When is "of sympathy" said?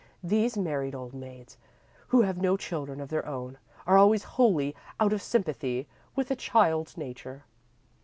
5.13-5.87